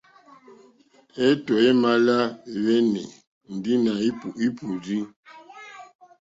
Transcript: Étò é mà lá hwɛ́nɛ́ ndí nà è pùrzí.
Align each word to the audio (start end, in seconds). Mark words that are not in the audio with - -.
Étò 1.27 1.53
é 1.67 1.69
mà 1.81 1.91
lá 2.07 2.17
hwɛ́nɛ́ 2.61 3.05
ndí 3.55 3.73
nà 3.83 3.91
è 4.45 4.47
pùrzí. 4.57 4.99